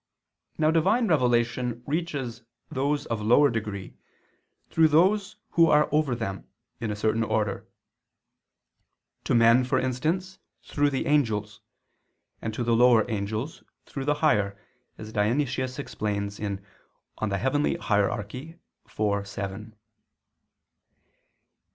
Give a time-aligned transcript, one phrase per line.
[0.57, 3.97] Now Divine revelation reaches those of lower degree
[4.67, 6.47] through those who are over them,
[6.79, 7.67] in a certain order;
[9.25, 11.61] to men, for instance, through the angels,
[12.41, 14.57] and to the lower angels through the higher,
[14.97, 16.57] as Dionysius explains (Coel.
[17.19, 18.09] Hier.
[18.09, 18.41] iv,
[18.89, 19.75] vii).